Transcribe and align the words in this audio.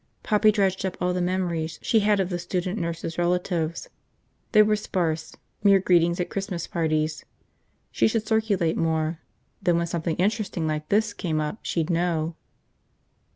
Poppy 0.23 0.51
dredged 0.51 0.83
up 0.83 0.97
all 0.99 1.13
the 1.13 1.21
memories 1.21 1.77
she 1.83 1.99
had 1.99 2.19
of 2.19 2.29
the 2.31 2.39
student 2.39 2.79
nurses' 2.79 3.19
relatives. 3.19 3.87
They 4.51 4.63
were 4.63 4.75
sparse, 4.75 5.35
mere 5.61 5.77
greetings 5.79 6.19
at 6.19 6.27
Christmas 6.31 6.65
parties. 6.65 7.23
She 7.91 8.07
should 8.07 8.27
circulate 8.27 8.77
more, 8.77 9.19
then 9.61 9.77
when 9.77 9.85
something 9.85 10.15
interesting 10.15 10.65
like 10.65 10.89
this 10.89 11.13
came 11.13 11.39
up 11.39 11.59
she'd 11.61 11.91
know. 11.91 12.35